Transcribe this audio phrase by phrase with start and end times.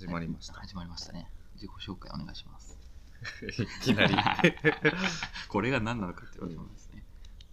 [0.00, 1.28] 始まりました始まりましたね。
[1.56, 2.78] 自己紹介お願いします。
[3.44, 4.16] いきなり
[5.46, 7.04] これが何なのかって言われてもですね。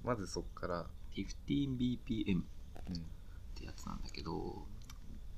[0.02, 2.46] まずそこから、15bpm っ
[2.88, 3.06] うん、
[3.54, 4.66] てやつなんだけど、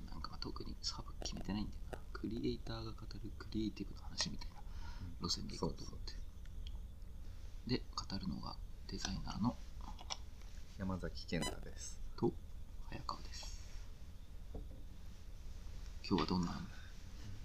[0.08, 1.98] なんかまあ特にサブ決めてないんだよな。
[2.14, 4.62] クリエイターが語るクリエイティブの話みたいな
[5.20, 6.14] 路線でいこうと思って。
[7.66, 8.56] で、語るのが
[8.86, 9.58] デザイナーの
[10.78, 12.32] 山崎健太ですと
[12.92, 13.84] 早川です。
[16.08, 16.70] 今日はどんな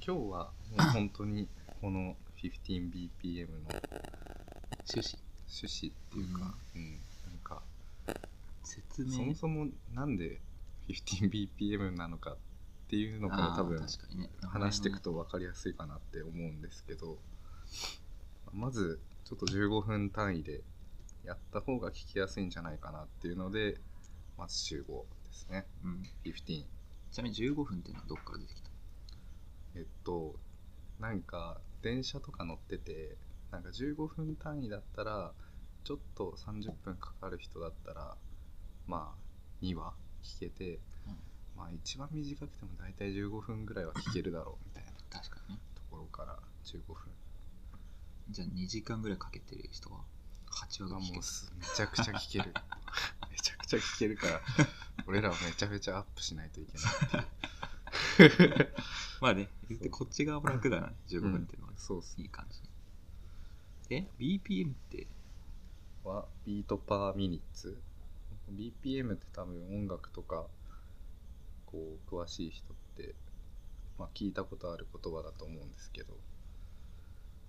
[0.06, 1.48] 今日はもう 本当に
[1.80, 3.56] この 15bpm の
[4.86, 5.18] 趣旨。
[5.48, 6.90] 趣旨っていうか、うん。
[6.92, 7.62] なんか
[8.62, 9.12] 説明。
[9.12, 10.40] そもそもなんで
[10.88, 12.36] 15bpm なのかっ
[12.90, 13.88] ていうのから多分ね。
[14.42, 17.16] 話していくと分かりやすいかなって思うんですけど
[18.52, 20.60] まずちょっと15分単位で
[21.24, 23.78] やった方が聞きやすいんじゃないかなっていうので
[24.36, 25.64] まず集合ですね。
[25.82, 26.64] うん、15
[27.10, 28.73] ちなみに15分っていうのはどっから出てきた
[29.76, 30.36] えっと
[31.00, 33.16] なんか電車とか乗ってて
[33.50, 35.32] なんか15分単位だったら
[35.84, 38.16] ちょっと30分かかる人だったら
[38.86, 39.24] まあ
[39.64, 39.92] 2話
[40.24, 41.16] 聞けて、うん。
[41.56, 44.92] まあ一番短くても大体15分ぐらいは聞けるだろうみたいな。
[45.10, 45.60] 確かにね。
[45.74, 46.96] ところから15分。
[48.30, 50.00] じゃあ2時間ぐらいかけてる人は
[50.50, 52.54] 8話がもうすめちゃくちゃ聞ける。
[53.30, 54.40] めちゃくちゃ聞けるから
[55.06, 56.84] 俺らはめちゃめちゃアップしないといけな
[57.22, 57.28] いっ
[58.16, 58.74] ていう
[59.24, 62.60] まあね言ってこっち側も楽だな15分っていうのは、うんそうっすいい感じ。
[63.88, 65.06] え BPM って？
[66.04, 67.80] は beat per minutes。
[68.52, 70.44] BPM って多分音楽とか
[71.64, 73.14] こう詳しい人って、
[73.98, 76.12] まあ、聞いたことある言葉だと思うんですけど。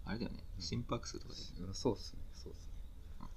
[0.06, 0.38] あれだよね。
[0.56, 0.62] うん。
[0.64, 1.42] 心拍数とかで。
[1.68, 2.70] うんそうっすねそうっす
[3.20, 3.28] ね。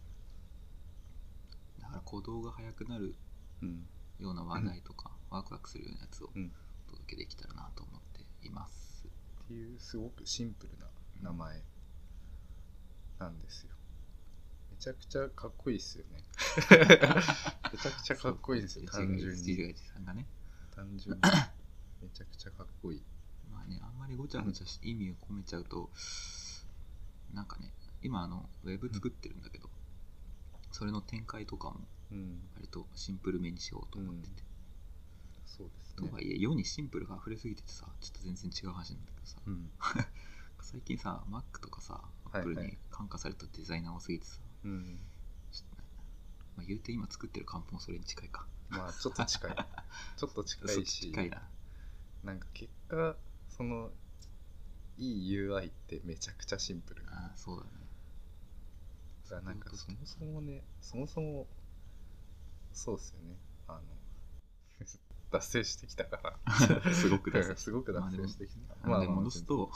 [1.83, 3.16] だから鼓動が速くなる
[3.62, 3.84] うん。
[4.20, 6.53] ような話題とか、ワクワクするようなやつをうん。
[6.89, 9.06] お届けできたらなと思っています。
[9.44, 10.86] っていうすごくシンプルな
[11.22, 11.62] 名前。
[13.19, 13.70] なんですよ。
[14.70, 16.22] めちゃくちゃかっこいいっすよね。
[16.71, 19.37] めちゃくちゃかっこいいんですよ単純に。
[19.37, 20.27] スティールガイジさんがね
[20.71, 21.22] 単純に
[22.00, 23.03] めちゃくちゃかっこいい
[23.50, 25.91] まあね、あんまりごちゃごちゃし意味を込めちゃうと、
[27.34, 27.72] なんかね、
[28.03, 29.69] 今あの、ウェブ作ってるんだけど、
[30.71, 31.81] それの展開とかも
[32.12, 34.47] うん割とシンプルめにしようと思ってて。
[35.58, 36.08] そうですね。
[36.08, 39.70] とはいえ、世にシンプルが溢れすぎててさ、ちょっと全然違う話なんだけどさ、うん。
[40.62, 42.00] 最近さ、Mac とかさ、
[42.32, 45.00] Apple に感化されたデザイナー多すぎてさ、うん。
[46.56, 48.47] まあ、言うて今作ってる漢方もそれに近いか。
[48.68, 49.54] まあちょっと近い。
[50.16, 51.00] ちょっと近いし。
[51.10, 51.48] 近いな。
[52.22, 53.16] なんか結果
[53.48, 53.92] その
[54.97, 57.04] いい UI ってめちゃくちゃシンプル。
[57.04, 57.70] だかああ、そうだね。
[59.30, 61.47] らなんかそもそもねそもそも
[62.72, 63.36] そうっすよね。
[63.66, 63.80] あの
[65.31, 66.93] 脱線してきたから。
[66.93, 68.89] すごく脱線すごく脱線してきた。
[68.89, 69.71] なので戻すと、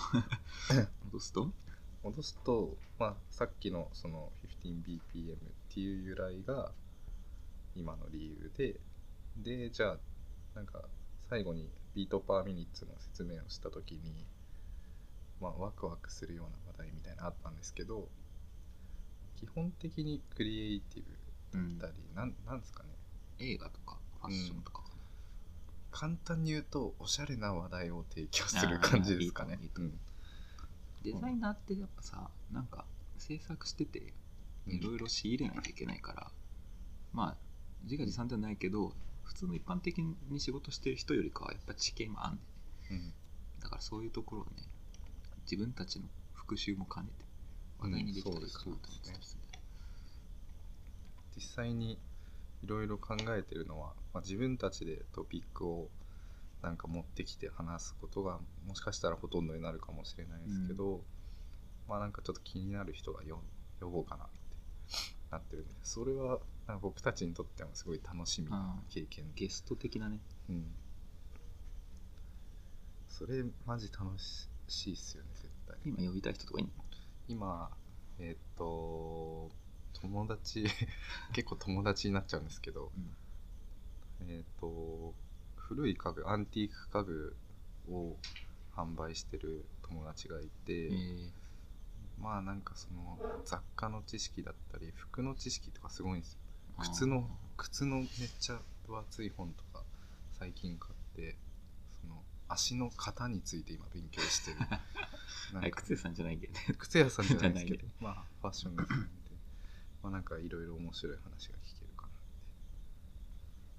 [1.06, 1.52] 戻すと、
[2.02, 4.32] 戻すと、まあ、さっきのその
[4.64, 6.72] 15bpm っていう由来が
[7.74, 8.80] 今の理由で
[9.36, 9.98] でじゃあ
[10.54, 10.84] なんか
[11.28, 14.26] 最後に beat per minutes の説明をした時に
[15.40, 18.08] まあワクワクするような話題みたいなのあったんですけど
[19.36, 21.10] 基本的にクリエイティブ
[21.80, 22.90] だったり、なんなんですかね。
[23.40, 24.81] 映画とかファッションとか？
[25.92, 29.58] 簡単に言うとおしゃれな話題を提供する感じですかね。
[31.04, 32.84] デザイナーってやっぱさなんか
[33.18, 34.12] 制作してて
[34.66, 34.72] うん。
[34.74, 36.30] いろいろ仕入れないといけないから、
[37.12, 37.36] まあ
[37.84, 42.38] 自画自賛ではないけど普通の一般的に仕事してる人よりかはやっぱ知見もあんね
[42.90, 43.12] うんうん。
[43.60, 44.50] だからそういうところをね
[45.44, 47.24] 自分たちの復習も兼ねて
[47.78, 49.62] 話題にできたかなと思ってたりするんだよ
[51.36, 51.98] 実際に
[52.64, 55.88] いろいろ考えてるのは、まあ、自分たちでトピックを
[56.62, 61.02] なんか持ってきて話すことがもしかしたらほとんどになるかもしれないですけど、
[61.88, 63.40] まあなんかちょっと気になる人が呼
[63.84, 64.34] 呼ぼうかなって
[65.32, 70.20] なってるんでそれはなんか僕たちにとってもすごい楽しみな経験でゲスト的なね。
[70.48, 70.66] うん、
[73.08, 75.76] それマジ楽しいっすよね絶対。
[75.84, 76.70] 今呼びたい人とかいいの？
[77.26, 77.70] 今
[78.20, 79.50] えーっと
[80.02, 80.66] 友達
[81.32, 82.90] 結構友達になっちゃうんですけど、
[84.20, 85.14] えーっと
[85.56, 87.36] 古い家具アンティーク家具
[87.88, 88.16] を
[88.74, 91.30] 販売してる友達がいて、えー。
[92.18, 96.38] まあなんかその雑貨の知識だったり服の知識とかすごいんですよ。
[96.78, 98.08] 靴の靴のめっ
[98.38, 99.82] ちゃ分厚い本とか
[100.38, 101.36] 最近買って
[102.00, 104.58] その足の型について今勉強してる。
[105.72, 106.60] 靴屋さんじゃないけどね。
[106.78, 109.21] 靴屋さんじゃないですけど まあファッションが好きなんで
[110.02, 112.10] まあなんかいろいろ面白い話が聞けるかなっ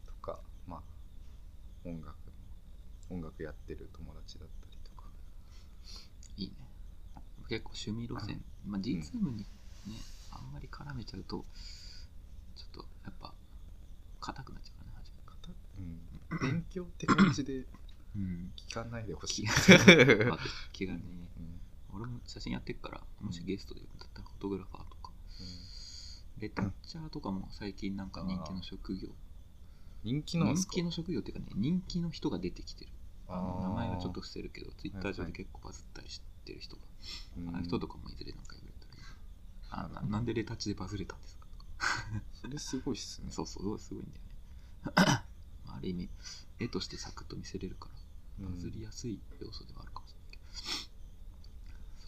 [0.05, 0.07] て。
[0.07, 0.81] とかまあ
[1.87, 5.07] 音楽の音楽やってる友達だったりとか。
[6.37, 6.55] いいね。
[7.49, 9.45] 結構趣味路線、まあ、実務にね、
[10.31, 11.45] あんまり絡めちゃうと
[12.55, 13.33] ちょっとやっぱ
[14.21, 14.93] 硬くなっちゃうからね
[15.79, 17.65] うん、勉強って感じで
[18.15, 18.51] うん。
[18.69, 19.47] 聞かないでほしい。
[19.47, 19.47] 気。
[19.47, 20.37] が
[20.71, 21.27] 気軽にね。
[21.91, 22.01] うん。
[22.01, 24.92] 俺も写真やってっからもしゲストで呼んだったらフォトグラファーとか
[26.39, 29.09] レタッチャーとかも最近なんか人気の職業。
[30.03, 30.73] 人気なんですか？
[30.73, 32.91] 人気の職業っていうかね人気の人が出てきてる。
[33.27, 36.81] あの名前はちょっと伏せるけどツイッター上で結構バズったりしてる人が、
[37.37, 37.49] うん。
[37.49, 41.47] あの人とかもいずれなんか言われたらいいあななんでレタッチでバズれたんですか？
[41.57, 41.65] とか
[42.41, 43.27] それすごいっすね。
[43.31, 45.23] そうそうすごいんだよね。
[45.65, 46.09] まあある意味
[46.59, 47.89] 絵としてサクッと見せれるか
[48.39, 48.53] らうん。
[48.55, 50.43] バズりやすい要素ではあるかもしれないけど、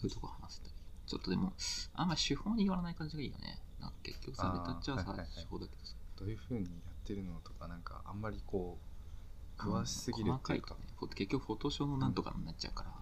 [0.04, 0.74] ういうとこ話せたり。
[1.06, 1.52] ちょっとでも
[1.94, 5.94] あんまり手法に言わない感じがいいよねな結局さあーレタッチはさ、はいはいはいどさ。
[6.18, 8.78] どういう風にやってるのとか、なんかあんまりこ
[9.58, 10.74] う、詳しすぎるっていうか。
[10.74, 12.94] とねフォト結局フォトショーのなんとかになっちゃうから、っ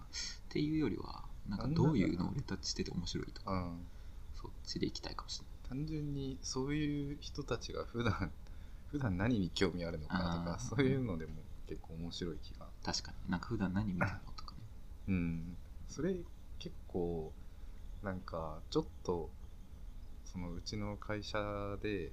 [0.49, 3.87] ていうよりはなんかどういうのをレタッチしてて面白いとか、うん。
[4.35, 5.55] そっちでいきたいかもしれない。
[5.69, 8.31] 単純にそういう人たちが普段
[8.91, 11.33] 普段何に興味あるのかとかそういうのでも
[11.67, 12.67] 結構面白い気が。
[12.83, 13.31] 確かに。
[13.31, 14.61] なんか普段何見てるのとかね。
[15.07, 15.57] うん。
[15.87, 16.15] それ
[16.59, 17.33] 結構
[18.03, 19.29] なんかちょっと
[20.35, 21.39] そのうちの会社
[21.81, 22.11] で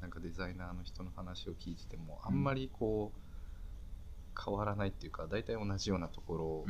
[0.00, 6.66] なんかデザイナーの人の話を聞いててもあんまりこう変わらないっていうか大体同じようなところを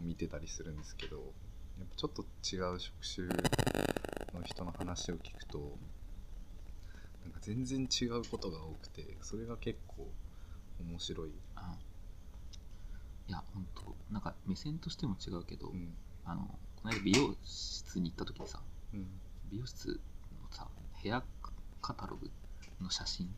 [0.00, 1.22] 見てたりするんですけどや
[1.84, 3.26] っぱちょっと違う職種
[4.38, 5.76] の人の話を聞くと
[7.24, 10.06] なんか全然違うことが多くてそれが結構
[10.88, 11.74] 面白い、あ
[13.28, 15.94] いや本当なんか目線としても違うけど、うん。
[16.24, 16.42] あの
[16.76, 18.60] この間美容室に行った時にさ
[18.94, 19.06] うん。
[19.50, 20.00] 美容室
[21.10, 21.22] のさヘア
[21.80, 22.30] カタログ
[22.80, 23.28] の写真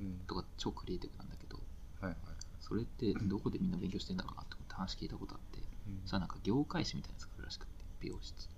[0.00, 1.56] うん、とか超クリエイティブなんだけど
[2.00, 2.16] はいはい、
[2.60, 6.08] それってどこでみんな勉強してんだろうなって話聞いたことあってうん。
[6.08, 8.48] さなんか業界誌みたいなの作るらしくて美容室。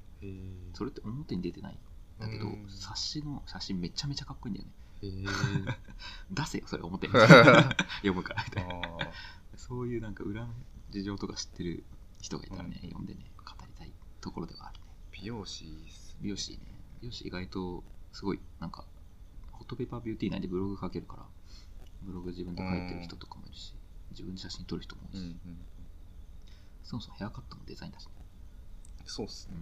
[0.75, 2.67] それって表に出てないんだけどうん。
[2.69, 5.79] 冊子の写真めちゃめちゃかっこいいんだよね。
[6.33, 7.13] 出せよそれ表に。
[8.01, 8.81] 読むからみたいな。
[9.57, 10.53] そういうなんか裏の
[10.91, 11.85] 事情とか知ってる
[12.21, 12.89] 人がいたらね、うん。
[12.89, 14.87] 読んでね語りたいところではあるね。
[15.13, 15.71] 美容師ね。
[16.21, 16.59] 美容師ね。
[17.01, 17.85] 美容師意外と
[18.17, 18.83] すごいなんか
[19.53, 21.23] ホットペーパービューティー内でブログ書けるから
[22.01, 23.75] ブログ自分で書いてる人とかもいるし、
[24.13, 25.39] 自分で写真撮る人も多いし、うんうん
[26.83, 28.13] そもそもヘアカットもデザインだしね、
[29.05, 29.57] そうっすね。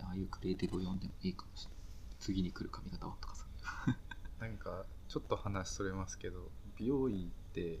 [0.00, 1.76] うん、ああいうクリエイティブを読んでもいいかもしれない。
[2.18, 3.46] 次に来る髪型はとかさ。
[4.40, 7.80] なんかちょっと話それますけど美容院って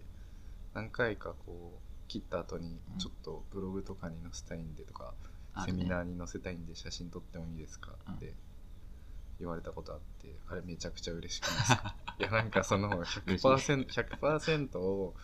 [0.74, 5.12] 何回かこう切った後にうんちょっとブログとかに載せたいんでとか、
[5.56, 5.82] セあるね。
[5.82, 8.14] ミナーに載せたいんで写真撮ってもいいですかうん。
[8.14, 8.32] って
[9.38, 11.96] 言われたことあってあれめちゃくちゃ嬉しくないですか？
[12.18, 15.14] いやなんかその 100%, 100%を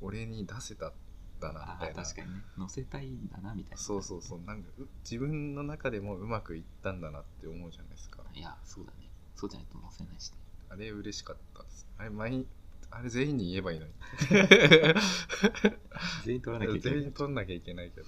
[0.00, 0.92] 俺に出せたん
[1.40, 2.00] だなみあたいな。
[2.02, 2.42] あ確かにね。
[2.58, 3.76] 載せたいんだなみたいな。
[3.78, 8.22] そうそうそうなんかう自分の中でもうまくいったんだなって思うじゃないですか。
[8.34, 9.08] いやそうだね。
[9.34, 10.36] そうじゃないと載せないしね。
[10.68, 11.86] あれ嬉しかったです。
[11.98, 12.46] あれ毎
[12.90, 13.92] あれ全員に言えばいいのに。
[16.24, 16.98] 全員撮らなきゃいけない。
[16.98, 18.06] 全員取んなきゃいけないけど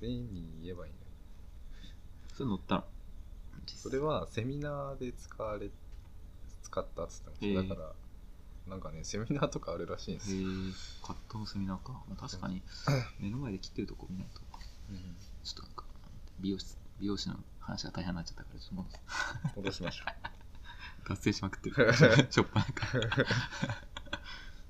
[0.00, 1.06] 全員に言えばいいのに。
[2.32, 2.84] それ載ったの？
[3.74, 5.70] それはセミナーで使われ
[6.62, 7.68] 使ったっつってました、へー。
[7.68, 7.92] だから
[8.68, 10.48] なんかねセミナーとかあるらしいんですへえよ、
[11.02, 12.62] カットのセミナーか、まあ、確かに
[13.18, 14.40] 目の前で切ってるとこ見ないと。
[14.90, 15.84] うんちょっとなんか
[16.40, 20.04] 美容室美容師の話が大変になっちゃったからちょっと戻しましょ
[21.06, 21.94] 達成 しまくってる。
[22.30, 23.06] しょっぱなから。
[23.06, 23.26] う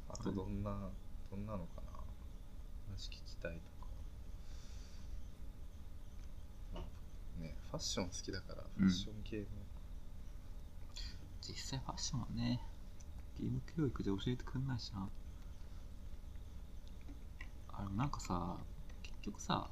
[0.09, 0.91] あとどんな
[1.31, 1.87] どんなのかな。
[2.89, 3.89] 話聞きたいとか、
[6.75, 9.45] まあねファッション好きだからファッション系の、
[11.43, 12.61] 実際ファッションはね
[13.39, 15.09] 義務教育で教えてくんないしな。
[17.75, 18.57] あれなんかさ
[19.03, 19.69] 結局さ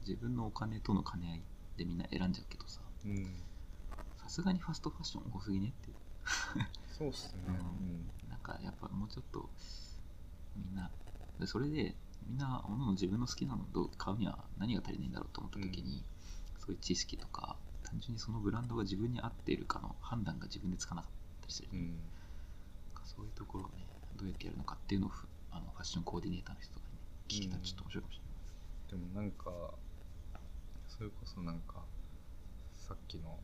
[0.00, 1.42] 自分のお金との兼ね合い
[1.76, 3.42] でみんな選んじゃうけどさうん。
[4.22, 5.90] さすがにファストファッション多すぎねって
[6.96, 8.30] そうっすね、うん。
[8.30, 9.50] なんかやっぱもうちょっと
[10.56, 10.90] みんな
[11.40, 16.02] でそれでみんなおの自分の好きなのを買うには何が足りないんだろうと思った時に、
[16.66, 21.10] そういう知識とか単純にそのブランドが自分に合っているかの判断が自分でつかなかっ
[21.42, 22.00] たりする、うん。
[23.04, 28.20] そういうところをねどうやってやるのかっていうのをふあのファッションコーディネーターの人とかにね聞けたらちょっと面白いかもし
[28.90, 29.44] れない、でもなんか
[30.88, 31.84] それこそなんか
[32.74, 33.38] さっきの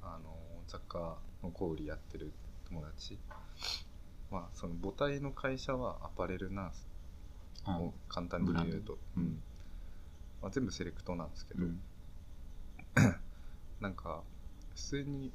[0.00, 0.34] あの
[0.66, 2.32] 雑貨の小売りやってる
[2.68, 3.18] 友達
[4.30, 6.88] まあその母体の会社はアパレルナース
[7.68, 9.42] を簡単に言うと、うん。
[10.40, 11.80] まあ、全部セレクトなんですけど、うん
[13.80, 14.22] なんか
[14.70, 15.32] 普通に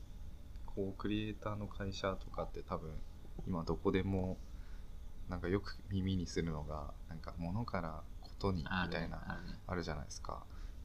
[0.65, 2.91] こうクリエイターの会社とかって多分
[3.47, 4.37] 今どこでも
[5.29, 9.23] なんかよく耳にするのがなんか物からことにみたいなね
[9.67, 10.43] あるじゃないですか。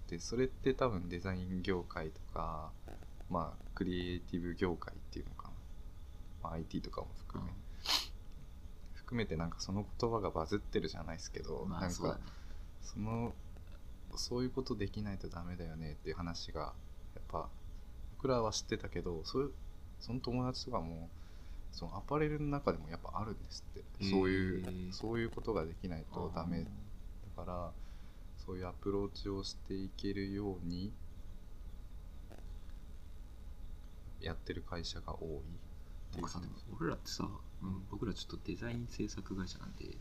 [0.09, 2.71] でそれって多分デザイン業界とか
[3.29, 5.55] まあクリエイティブ業界っていうのかな、
[6.45, 7.51] まあ、IT とかも含め、
[8.95, 12.21] 含めてなんかその言葉がバズってるじゃないですけど、なんかまあそうだね。
[12.83, 13.35] その
[14.17, 16.73] そういうことできないとダメだよねっていう話が
[17.29, 17.49] ぱ
[18.17, 19.53] 僕らは知ってたけどそういう
[20.01, 21.09] その友達とかも
[21.73, 23.85] そのアパレルの中でもやっぱあるんですって。
[24.11, 26.67] そういうそういうことができないとダメ。
[27.37, 27.71] あだから
[28.45, 30.93] そういうアプローチをしていけるように
[34.21, 35.41] やってる会社が多いっ
[36.13, 36.25] ていう。
[36.25, 37.29] かさでも俺らってさ、
[37.63, 39.97] うん僕らちょっとデザイン制作会社なんで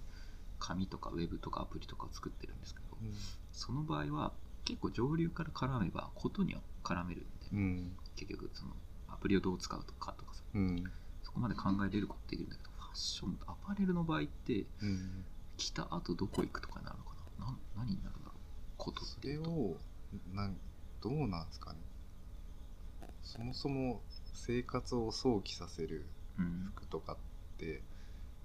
[0.60, 3.14] 紙とかウェブとかアプリとかを作ってるんですけどうん。
[3.52, 4.32] その場合は
[4.64, 7.98] 結構上流から絡めばことには絡めるんで、うん。
[8.16, 8.72] 結局その
[9.10, 10.84] アプリをどう使うとかとかさうん。
[11.24, 15.26] そこまで考えれることできるんだけどファッションアパレルの場合ってうん。
[15.58, 17.46] 来た後どこ行くとかになるのかな？
[17.48, 18.40] なん何になるんだろう？
[18.78, 19.50] ことっそていうと。
[19.50, 19.78] れを
[20.34, 20.58] なん
[21.02, 21.80] どうなんですかね？
[23.24, 24.02] そもそも
[24.34, 26.06] 生活を想起させる
[26.40, 26.72] うん。
[26.76, 27.18] 服とかっ
[27.58, 27.82] て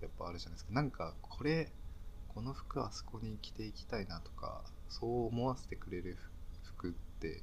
[0.01, 0.73] やっぱあるじゃないですか。
[0.73, 1.71] なんかこれ
[2.29, 6.17] この服あそこに着ていきたいなとかそう思わせてくれる
[6.65, 7.35] 服ってな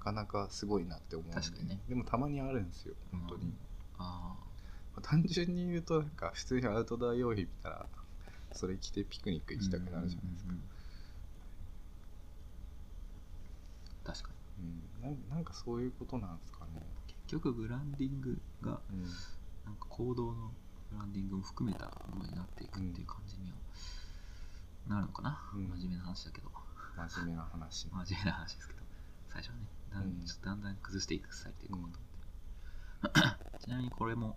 [0.00, 1.36] かなかすごいなって思うんで。
[1.36, 1.80] 確かにね。
[1.88, 3.54] でもたまにあるんですよ本当に、うん。
[3.98, 4.34] あ
[4.96, 7.86] まあ単純に言うとなんか普通にアウトドア用品見たら
[8.52, 10.62] それ着てピクニックあ行きたくなるじゃないですか、うんうんうん
[14.02, 14.64] 確かに。
[14.64, 15.10] うん。
[15.10, 19.02] なんなんかそういうことなんですかね、結局ブランディングがうん。
[19.64, 20.50] なんか行動の
[20.90, 23.56] ブランディングも含めたものになっていくっていう感じには
[24.88, 25.68] なるのかな、うん。
[25.68, 26.48] 真面目な話だけど。
[26.96, 27.88] 真面目な話。
[27.88, 28.80] 真面目な話ですけど。
[29.28, 30.24] 最初はねだん,、うん。
[30.24, 31.98] ちょっとだんだん崩していくスタイルでいこうと
[33.20, 34.36] 思って、ちなみにこれも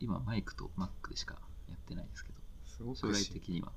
[0.00, 1.36] 今マイクと Mac でしか
[1.68, 3.72] やってないですけどすごく将来し的には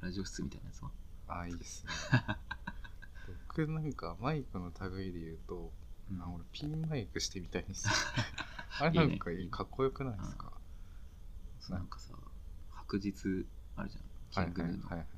[0.00, 0.90] ラジオ室みたいなやつは
[1.28, 1.90] あいいですね。
[3.48, 5.72] 僕なんかマイクの類で言うと、
[6.10, 6.22] うん。
[6.22, 7.86] あ俺ピンマイクしてみたいんです。
[7.86, 7.92] よ
[8.80, 9.50] あれなんかいいね。
[9.50, 10.52] かっこよくないですか？
[11.68, 12.14] なんかさ
[12.70, 13.46] 白日
[13.76, 14.04] あるじゃん。
[14.44, 15.08] はいキングヌーの、はいはいはい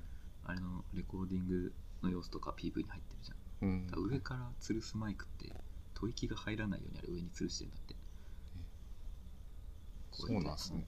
[0.45, 3.87] あれのレコーディングの様子とか PV に入ってるじゃんうん。
[3.87, 5.53] だから上から吊るすマイクって
[5.95, 7.95] 吐息が入らないようにあれ上に吊るしてるんだって。
[10.13, 10.87] そうなんですね。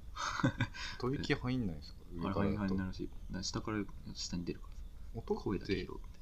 [1.00, 1.99] 吐息入んないですか？
[2.14, 2.75] 上からだと。
[2.75, 3.09] らないらし
[3.43, 4.66] 下から下に出るか
[5.14, 5.97] ら音声だけ拾う。
[5.97, 6.21] って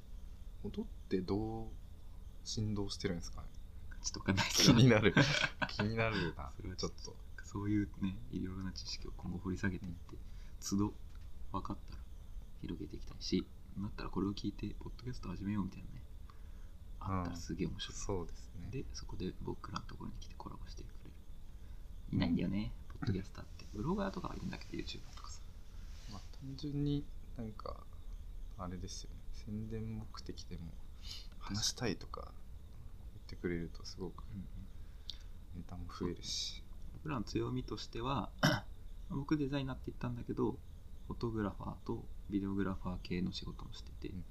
[0.63, 1.69] 音ってどう
[2.45, 3.49] 振動してるんですかね？
[4.03, 5.15] ちょっとわかんないけ気どになる。
[5.69, 6.53] 気になるな。
[6.57, 10.17] それはちょっとそういうねいろいろな知識を今後掘り下げていって
[10.61, 10.95] 都度
[11.53, 12.03] 分かったら
[12.61, 16.03] 広げていきたいしなったらこれを聞いてポッドキャスト始めようみたいなね
[17.07, 18.69] あったらすげえ面白い、そうですね。
[18.71, 21.11] でそこで僕らのところに来てコラボしてくれる。
[22.13, 23.65] いないんだよね、ポッドキャスターって。
[23.75, 25.41] ブロガーとかはいるんだけど YouTuber とかさ。
[26.11, 27.05] まあ、単純に
[27.37, 27.77] なんか
[28.59, 29.17] あれですよね。
[29.33, 30.63] 宣伝目的でも
[31.39, 32.33] 話したいとか
[33.15, 34.23] 言ってくれるとすごく
[35.57, 36.63] ネタも増えるし。
[36.95, 38.31] 僕らの強みとしては
[39.11, 40.57] 僕デザイナーって言ったんだけど
[41.09, 44.25] フォトグラファーとビデオグラファー系の仕事もしてて、うん。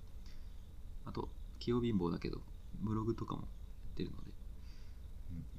[1.06, 2.42] あと器用貧乏だけど
[2.80, 4.32] ブログとかもやってるので。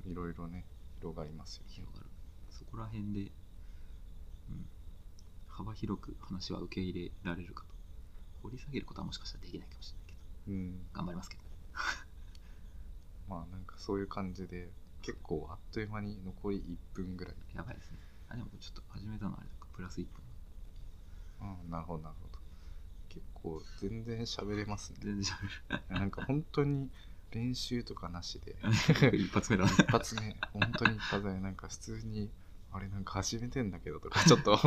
[0.04, 0.12] うん。
[0.12, 0.64] いろいろね
[0.98, 1.72] 広がりますよね。
[1.72, 2.06] 広がる。
[2.50, 3.32] そこら辺で、
[4.50, 4.66] うん、
[5.48, 7.74] 幅広く話は受け入れられるかと。
[8.42, 10.18] 掘り下げることはもしかしたらできないかもしれないけど。
[10.48, 10.86] うん。
[10.92, 11.42] 頑張りますけど
[13.28, 17.34] まあなんかそういう感じで結構あっという間に残り1分ぐらい。
[17.54, 17.98] やばいですね。
[18.28, 19.54] あでもちょっと始めたのはあれだ。
[19.56, 20.22] かプラス1分。
[21.40, 22.21] ああなるほどなるほど
[23.12, 24.96] 結構全然喋れますね。
[25.02, 26.88] 全然しゃなんか本当に
[27.30, 28.56] 練習とかなしで。
[29.14, 29.66] 一発目だ。
[29.66, 30.34] ね一発目。
[30.54, 31.38] 本当に一発目。
[31.40, 32.30] なんか普通に
[32.72, 34.58] あれなんか始めてんだけどとかちょっと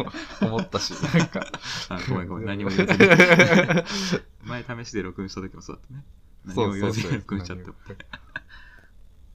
[0.42, 0.92] 思ったし。
[0.92, 1.48] なんか。
[1.90, 2.46] あごめんごめん。
[2.46, 3.10] 何も言わずに。
[4.46, 6.04] 前試しで録音した時もそうだったね。
[6.46, 7.72] 何も言わずに録音しちゃった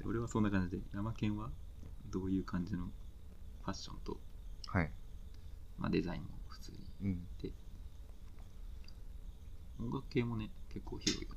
[0.04, 1.50] 俺はそんな感じで山県は
[2.10, 4.20] どういう感じのファッションと、
[4.66, 4.90] はい。
[5.78, 6.78] まあ、デザインも普通に。
[7.02, 7.26] うん。
[7.42, 7.52] で
[9.80, 11.28] 音楽系もね結構広いよ。
[11.30, 11.36] ね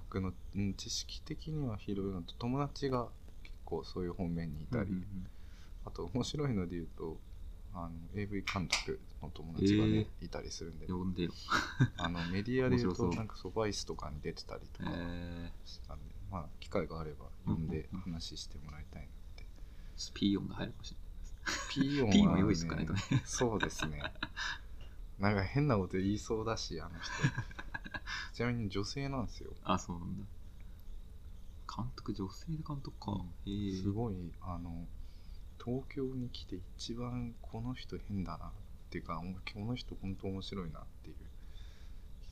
[0.00, 3.08] 僕の、うん、知識的には広いのと友達が
[3.42, 5.26] 結構そういう方面にいたり、うんうん
[5.82, 7.16] あと面白いので言うと
[7.72, 10.86] あの AV 監督の友達がね、いたりするんで。
[10.86, 11.32] うん呼んでよ。
[11.96, 20.96] あのメディアで言うとなんかソバイスとかに出てたりとかえしたんで、まあ機会があれば呼んで話してもらいたいなって、ー、ピー音が入るかもし
[21.70, 23.00] ピー音は、ね、ピーも用意しとかないとね。
[23.24, 24.02] そうですね。
[25.18, 27.12] なんか変なこと言いそうだしあの人
[28.32, 29.52] ちなみに女性なんですよ。
[29.64, 30.24] あそうなんだ。
[31.76, 33.72] 監督女性で監督か、へえ。
[33.82, 34.86] すごいあの
[35.64, 38.50] 東京に来て一番この人変だなっ
[38.90, 39.22] ていうか
[39.54, 41.16] この人本当面白いなっていう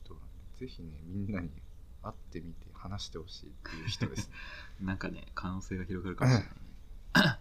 [0.03, 0.23] 人なん
[0.59, 1.49] でぜひねみんなに
[2.03, 4.33] 会ってみて話してほしいっていう人ですね。
[4.81, 6.49] なんかね、可能性が広がるかもしれない
[7.27, 7.39] ね。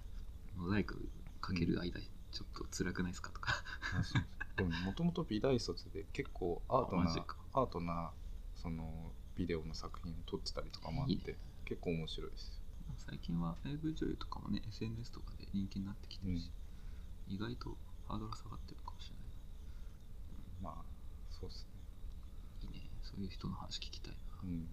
[0.56, 1.08] モザイク
[1.40, 3.62] かける間、ちょっと辛くないですかとか。
[4.56, 8.10] でももともと美大卒で結構アートなアートな
[8.62, 12.60] そのビデオの作品を撮ってたりとかもあって結構面白いです。
[12.88, 16.50] よ最近は AV 女優とかもね、SNS とかで人気になってきてるし、
[17.28, 17.76] 意外と
[18.08, 20.74] ハードル下がってるかもしれない。
[20.74, 20.84] まあ
[21.30, 21.66] そうです
[22.62, 22.68] ね。
[22.74, 22.90] いいね。
[23.02, 24.16] そういう人の話聞きたいな。
[24.42, 24.66] うん。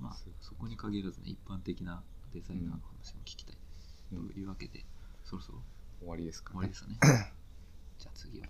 [0.00, 2.02] まあす、そこに限らずね、一般的な
[2.32, 4.04] デザイナーの話も聞きたいです。
[4.12, 4.28] うん。
[4.30, 4.84] というわけで、
[5.24, 5.58] そろそろ
[6.00, 6.54] 終わりですかね。
[6.54, 6.98] 終わりですよね。
[7.98, 8.48] じゃあ次は。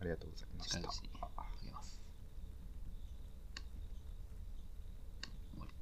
[0.00, 2.02] ありがとうございました近いうちにああげます。
[5.54, 5.72] 終わり。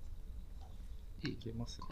[1.28, 1.86] いけますね。